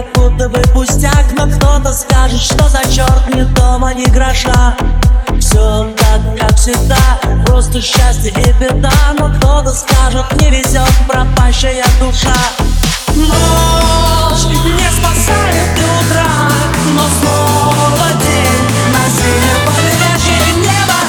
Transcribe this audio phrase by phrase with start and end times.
[0.00, 4.06] не И как будто бы пустяк Но кто-то скажет, что за черт Ни дома, ни
[4.06, 4.76] гроша.
[5.38, 6.96] Все так, как всегда
[7.46, 12.34] Просто счастье и беда Но кто-то скажет, не везет Пропащая душа.
[13.14, 16.26] Ночь не спасает утра
[16.94, 18.66] Но снова день.
[18.92, 21.00] На синем победящее небо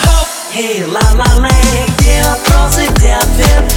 [0.54, 3.74] Эй, ла-ла-лей, где вопросы, где ответ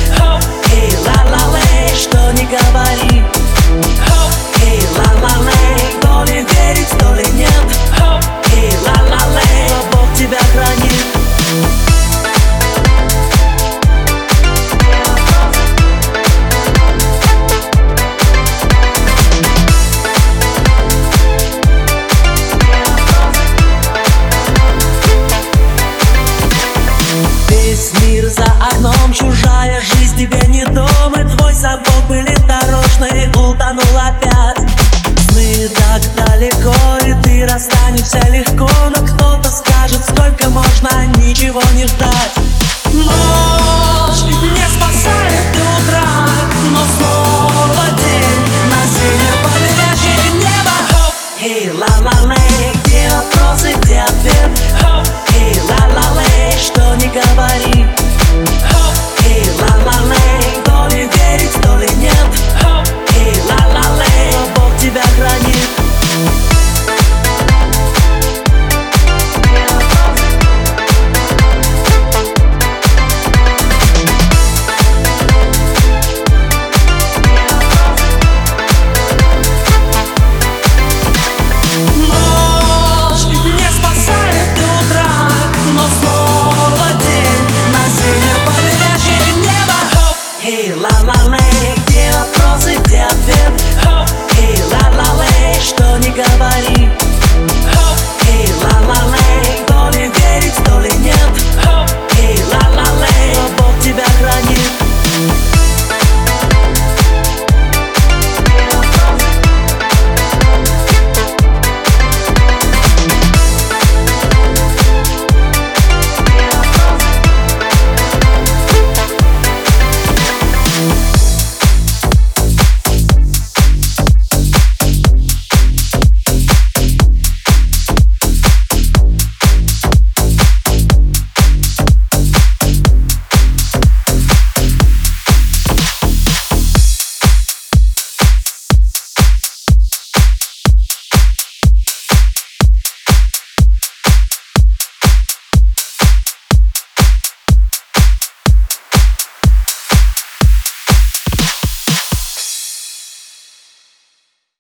[0.73, 3.04] Эй, ла-ла-лей, что не говори
[28.15, 34.59] мир за окном, чужая жизнь тебе не дом И твой сапог были дорожные, утонул опять.
[35.31, 36.75] Сны так далеко,
[37.07, 42.44] и ты расстанешься легко Но кто-то скажет, сколько можно ничего не ждать